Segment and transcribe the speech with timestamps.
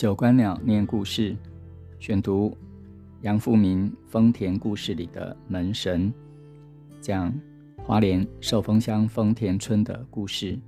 [0.00, 1.36] 九官鸟念故事，
[1.98, 2.56] 选读
[3.20, 6.10] 杨富民《丰田故事》里的门神，
[7.02, 7.30] 讲
[7.84, 10.58] 花莲寿丰乡丰田村的故事。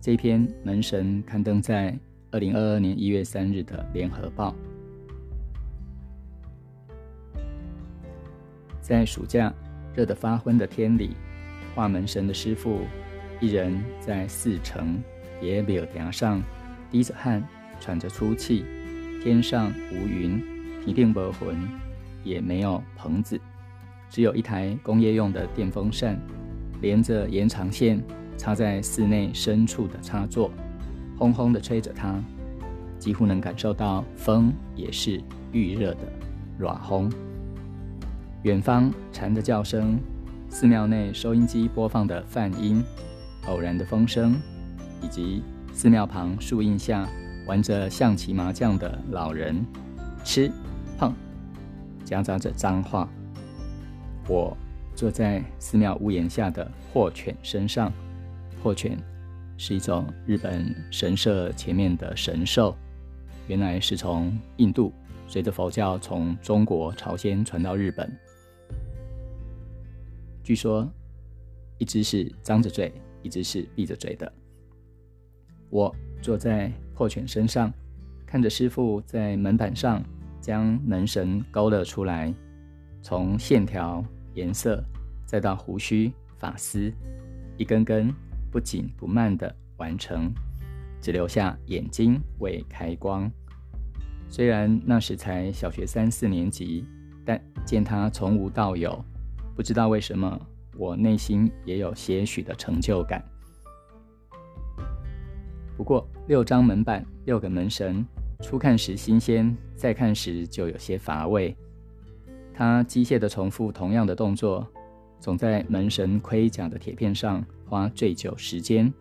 [0.00, 1.96] 这篇门神刊登在
[2.32, 4.52] 二零二二年一月三日的联合报。
[8.80, 9.54] 在暑假
[9.94, 11.10] 热得发昏的天里，
[11.76, 12.80] 画门神的师傅
[13.40, 15.00] 一人在四城
[15.40, 16.42] 野柳梁上
[16.90, 17.40] 滴着汗。
[17.80, 18.64] 喘着粗气，
[19.22, 20.42] 天上无云，
[20.86, 21.56] 一定没魂，
[22.22, 23.40] 也没有棚子，
[24.10, 26.18] 只有一台工业用的电风扇，
[26.80, 28.02] 连着延长线
[28.36, 30.50] 插在室内深处的插座，
[31.18, 32.20] 轰轰地吹着它，
[32.98, 35.20] 几乎能感受到风也是
[35.52, 36.00] 预热的
[36.58, 37.10] 软轰。
[38.42, 39.98] 远方蝉的叫声，
[40.50, 42.82] 寺庙内收音机播放的梵音，
[43.46, 44.36] 偶然的风声，
[45.02, 47.08] 以及寺庙旁树荫下。
[47.46, 49.64] 玩着象棋麻将的老人，
[50.24, 50.50] 吃、
[50.98, 51.14] 碰，
[52.04, 53.08] 夹杂着脏话。
[54.26, 54.56] 我
[54.94, 57.92] 坐在寺庙屋檐下的破犬身上，
[58.62, 58.98] 破犬
[59.58, 62.74] 是一种日本神社前面的神兽，
[63.46, 64.92] 原来是从印度
[65.28, 68.10] 随着佛教从中国朝鲜传到日本。
[70.42, 70.90] 据说，
[71.76, 74.32] 一只是张着嘴，一只是闭着嘴的。
[75.68, 76.72] 我坐在。
[76.96, 77.72] 破犬身上，
[78.24, 80.00] 看着师傅在门板上
[80.40, 82.32] 将门神勾勒出来，
[83.02, 84.00] 从线条、
[84.34, 84.80] 颜色，
[85.26, 86.88] 再到胡须、发丝，
[87.56, 88.14] 一根根
[88.52, 90.32] 不紧不慢地完成，
[91.00, 93.28] 只留下眼睛未开光。
[94.28, 96.86] 虽然那时才小学三四年级，
[97.24, 99.04] 但见他从无到有，
[99.56, 100.40] 不知道为什么，
[100.76, 103.20] 我内心也有些许的成就感。
[105.76, 108.06] 不过，六张门板，六个门神，
[108.40, 111.56] 初看时新鲜，再看时就有些乏味。
[112.52, 114.66] 他机械地重复同样的动作，
[115.18, 118.92] 总在门神盔甲的铁片上花最久时间。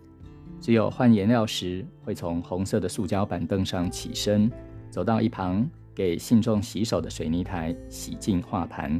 [0.59, 4.51] 只有换颜料时，会从红色的塑胶板凳上起身，
[4.89, 8.99] 走到一旁给信众洗手的水泥台洗净画盘。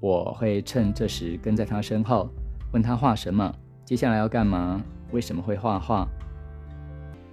[0.00, 2.30] 我会趁这时跟在他身后，
[2.72, 3.52] 问他画什么，
[3.84, 4.80] 接下来要干嘛，
[5.10, 6.08] 为什么会画画。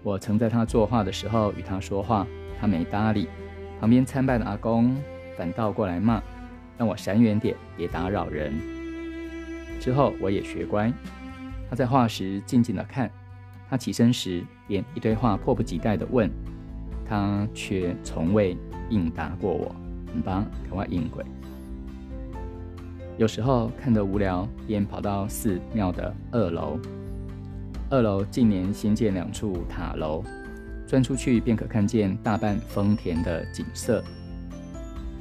[0.06, 2.28] 我曾在他作画的时候与他说话，
[2.60, 3.28] 他没搭理。
[3.80, 4.96] 旁边参拜的阿公
[5.36, 6.22] 反倒过来骂，
[6.78, 8.54] 让我闪远点，别打扰人。
[9.80, 10.94] 之后我也学乖，
[11.68, 13.10] 他在画时静静的看，
[13.68, 16.30] 他起身时便一堆话迫不及待的问，
[17.10, 18.56] 他却从未
[18.92, 19.76] 应答过我。
[20.14, 21.26] 很吧，赶快应鬼。
[23.18, 26.80] 有时候看得无聊，便跑到寺庙的二楼。
[27.88, 30.24] 二楼近年新建两处塔楼，
[30.88, 34.04] 钻出去便可看见大半丰田的景色。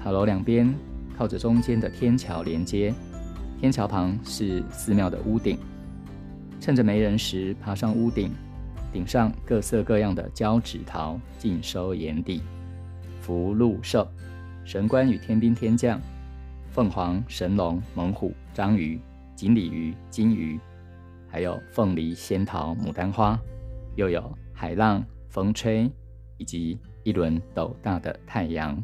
[0.02, 0.74] 塔楼两边
[1.16, 2.94] 靠着中间的天桥连接，
[3.60, 5.58] 天桥旁是寺庙的屋顶。
[6.58, 8.32] 趁着没人时，爬上屋顶，
[8.90, 12.42] 顶上各色各样的胶纸桃尽收眼底。
[13.20, 14.08] 福禄寿、
[14.64, 16.00] 神官与天兵天将、
[16.70, 18.98] 凤凰、神龙、猛虎、章鱼、
[19.36, 20.58] 锦鲤鱼、金鱼。
[21.34, 23.36] 还有凤梨、仙桃、牡丹花，
[23.96, 24.22] 又有
[24.52, 25.90] 海浪、风吹，
[26.38, 28.80] 以及一轮斗大的太阳。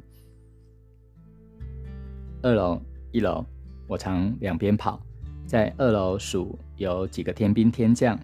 [2.42, 3.46] 二楼、一楼，
[3.86, 5.00] 我常两边跑，
[5.46, 8.18] 在二楼数有几个天兵天将，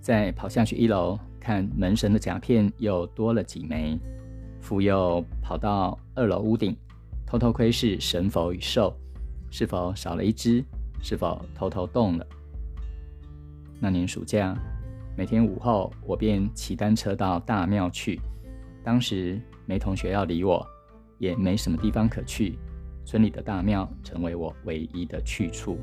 [0.00, 3.98] 再跑下去一楼看门神的甲片又多了几枚，
[4.60, 6.76] 复又跑到二楼屋顶，
[7.26, 8.96] 偷偷窥视神佛与兽，
[9.50, 10.64] 是否少了一只，
[11.02, 12.24] 是否偷偷动了。
[13.82, 14.56] 那年暑假，
[15.16, 18.20] 每天午后，我便骑单车到大庙去。
[18.84, 20.64] 当时没同学要理我，
[21.18, 22.56] 也没什么地方可去，
[23.04, 25.80] 村里的大庙成为我唯一的去处。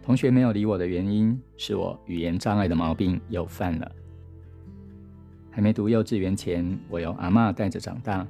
[0.00, 3.92] 同学没有理我的原因，是我语言障碍的毛病又犯了。
[5.50, 8.24] 还没读幼稚园前，我由阿妈带着长大，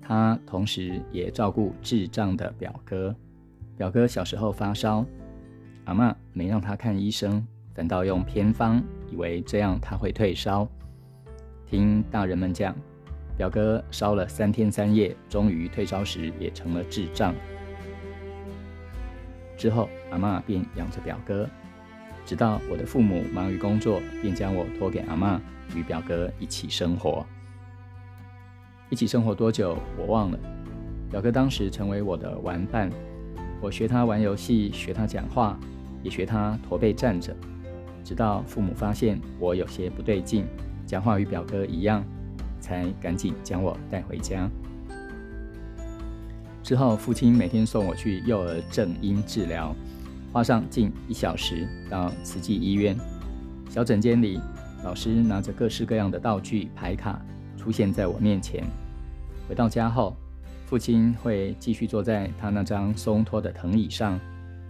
[0.00, 3.14] 她同时也照顾智障的表哥。
[3.78, 5.06] 表哥小时候发烧，
[5.84, 7.46] 阿妈没让他看医生，
[7.76, 10.66] 反倒用偏方，以为这样他会退烧。
[11.64, 12.74] 听大人们讲，
[13.36, 17.32] 表哥烧了三天三夜，终于退烧时也成了智障。
[19.56, 21.48] 之后阿妈便养着表哥，
[22.26, 25.40] 直到我的父母忙于工作，便将我托给阿妈，
[25.76, 27.24] 与表哥一起生活。
[28.90, 30.38] 一起生活多久我忘了，
[31.12, 32.90] 表哥当时成为我的玩伴。
[33.60, 35.58] 我学他玩游戏，学他讲话，
[36.02, 37.34] 也学他驼背站着。
[38.04, 40.46] 直到父母发现我有些不对劲，
[40.86, 42.04] 讲话与表哥一样，
[42.60, 44.48] 才赶紧将我带回家。
[46.62, 49.74] 之后，父亲每天送我去幼儿正音治疗，
[50.32, 52.96] 花上近一小时到慈济医院。
[53.68, 54.40] 小诊间里，
[54.84, 57.20] 老师拿着各式各样的道具牌卡
[57.56, 58.64] 出现在我面前。
[59.48, 60.16] 回到家后，
[60.68, 64.20] 父亲会继续坐在他那张松脱的藤椅上，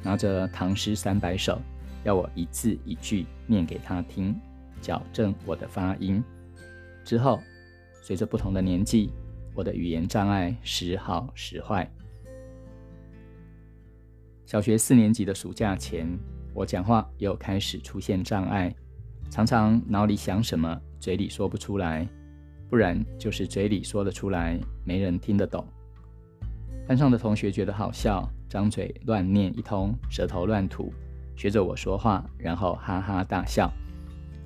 [0.01, 1.61] 拿着唐诗三百首，
[2.05, 4.33] 要我一字一句念给他听，
[4.81, 6.23] 矫正我的发音。
[7.05, 7.41] 之后，
[8.01, 9.11] 随着不同的年纪，
[9.57, 11.91] 我的语言障碍时好时坏。
[14.47, 16.07] 小学四年级的暑假前，
[16.55, 18.73] 我讲话又开始出现障碍，
[19.31, 22.09] 常常脑里想什么，嘴里说不出来。
[22.71, 25.67] 不然就是嘴里说得出来，没人听得懂。
[26.89, 30.91] 班上的同学觉得好笑，张嘴乱念一通，舌头乱吐，
[31.37, 33.71] 学着我说话，然后哈哈大笑。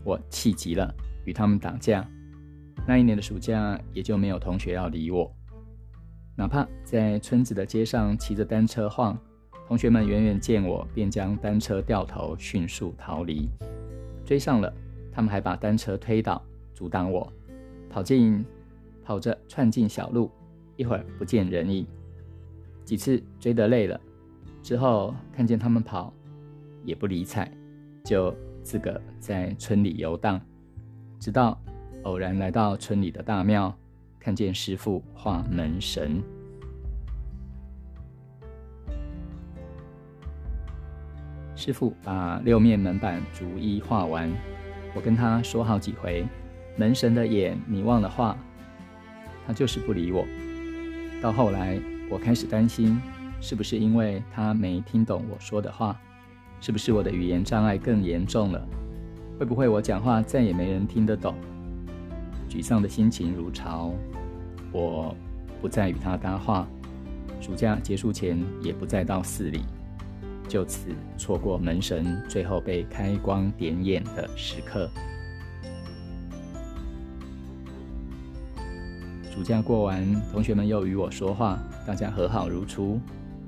[0.03, 0.93] 我气急了，
[1.25, 2.05] 与他们打架。
[2.85, 5.33] 那一年的暑假，也就没有同学要理我。
[6.35, 9.17] 哪怕在村子的街上骑着单车晃，
[9.69, 13.49] 同学们远远见我，便将单车掉头，迅速逃离。
[14.27, 14.75] 追上了，
[15.13, 16.43] 他们还把单车推倒，
[16.75, 17.33] 阻挡我。
[17.89, 18.45] 跑进，
[19.05, 20.29] 跑着窜进小路，
[20.75, 21.87] 一会儿不见人影。
[22.85, 24.01] 几次追得累了，
[24.63, 26.13] 之后看见他们跑，
[26.85, 27.51] 也不理睬，
[28.05, 30.41] 就自个在村里游荡。
[31.19, 31.57] 直到
[32.03, 33.73] 偶然来到村里的大庙，
[34.19, 36.23] 看见师傅画门神。
[41.55, 44.29] 师傅把六面门板逐一画完，
[44.97, 46.27] 我跟他说好几回。
[46.77, 48.37] 门神的眼，你忘了画，
[49.47, 50.27] 他就是不理我。
[51.21, 51.81] 到后来，
[52.13, 53.01] 我开始担心，
[53.41, 55.99] 是不是因为他没听懂我说的话？
[56.61, 58.63] 是不是我的语言障碍更严重了？
[59.41, 61.35] 会不会我讲话再也没人听得懂？
[62.51, 63.95] 沮丧的心情如潮，
[64.73, 65.17] 我
[65.63, 66.69] 不再与他搭话。
[67.41, 69.63] 暑假结束前，也不再到寺里，
[70.47, 74.87] 就此错过门神最后被开光点眼的时刻。
[79.33, 83.01] 暑假过完，同学们又与我说话，大家和好如初。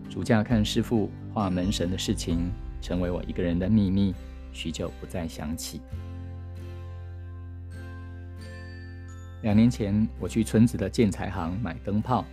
[0.09, 2.51] 暑假看师傅画门神的事情，
[2.81, 4.15] 成为我一个人的秘密，
[4.51, 5.83] 许久不再想起。
[9.43, 12.25] 两年前，我去村子的建材行买灯泡，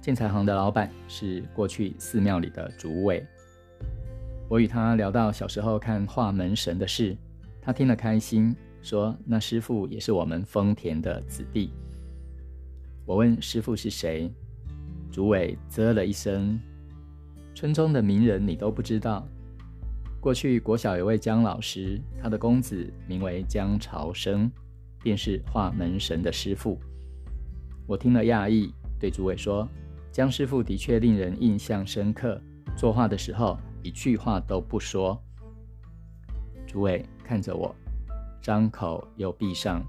[0.00, 3.24] 建材行的老板是过去寺庙里的主委。
[4.48, 7.16] 我与他聊到小时候看画门神的事，
[7.62, 8.52] 他听了开心，
[8.82, 11.70] 说那师傅也是我们丰田的子弟。
[13.10, 14.32] 我问师傅是谁，
[15.10, 16.56] 主委啧了一声
[17.56, 19.26] ：“村中的名人你都不知道？
[20.20, 24.48] 过去国小有位姜老师，他的公子名为姜朝生，
[25.02, 26.78] 便是画门神的师傅。”
[27.84, 29.68] 我听了讶异，对主委说
[30.12, 32.40] ：“姜师傅的确令人印象深刻，
[32.76, 35.20] 作画的时候一句话都不说。”
[36.64, 37.74] 主委看着我，
[38.40, 39.84] 张口又闭上，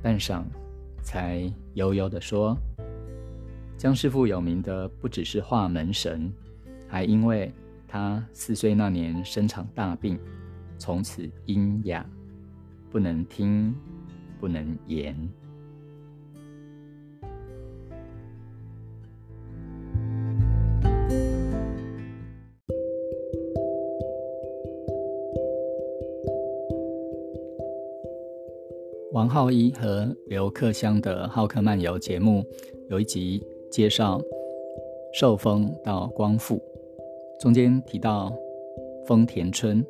[0.00, 0.44] 半晌。
[1.10, 2.54] 才悠悠地说
[3.78, 6.30] ：“江师傅有名的不只是画门神，
[6.86, 7.50] 还因为
[7.88, 10.20] 他四岁那年生场大病，
[10.76, 12.04] 从此阴哑，
[12.90, 13.74] 不能听，
[14.38, 15.16] 不能言。”
[29.12, 32.44] 王浩一和刘克香的《浩克漫游》节目
[32.90, 34.20] 有一集介绍
[35.14, 36.62] 受封到光复，
[37.40, 38.30] 中间提到
[39.06, 39.82] 丰田村，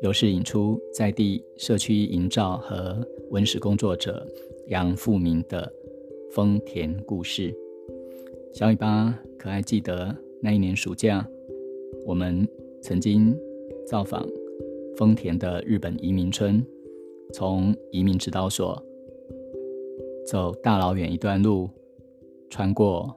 [0.00, 4.26] 有是引出在地社区营造和文史工作者
[4.68, 5.70] 杨富明的
[6.32, 7.54] 丰田故事。
[8.54, 11.28] 小尾巴可爱记得那一年暑假，
[12.06, 12.48] 我们
[12.80, 13.36] 曾经
[13.86, 14.26] 造访
[14.96, 16.64] 丰田的日本移民村。
[17.34, 18.80] 从移民指导所
[20.24, 21.68] 走大老远一段路，
[22.48, 23.12] 穿过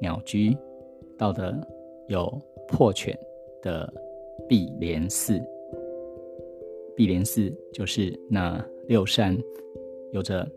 [0.00, 0.56] 鸟居，
[1.18, 1.54] 到的
[2.08, 2.32] 有
[2.66, 3.14] 破犬
[3.60, 3.92] 的
[4.48, 5.38] 碧莲寺。
[6.96, 9.36] 碧莲寺就是那六扇
[10.12, 10.50] 有着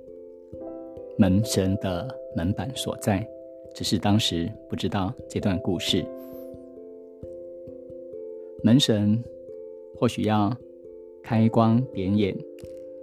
[1.17, 3.27] 门神的门板所在，
[3.75, 6.05] 只是当时不知道这段故事。
[8.63, 9.21] 门神
[9.97, 10.55] 或许要
[11.21, 12.33] 开光点眼。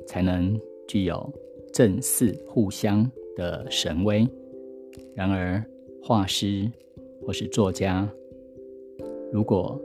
[0.09, 1.31] 才能具有
[1.71, 4.27] 正四互相的神威。
[5.15, 5.63] 然而，
[6.03, 6.67] 画师
[7.21, 8.11] 或是作家，
[9.31, 9.79] 如果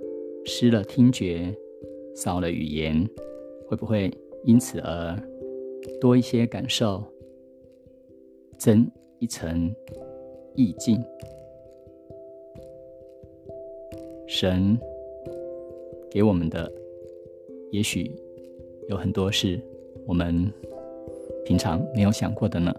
[0.46, 1.54] 失了听觉，
[2.16, 3.06] 少了语言，
[3.68, 4.10] 会不会
[4.46, 5.14] 因此而
[6.00, 7.04] 多一些感受，
[8.58, 8.90] 增
[9.20, 9.76] 一层
[10.56, 11.04] 意境？
[14.26, 14.80] 神
[16.10, 16.72] 给我们的，
[17.72, 18.10] 也许
[18.88, 19.60] 有很多事
[20.06, 20.52] 我们
[21.46, 22.74] 平常没有想过的呢。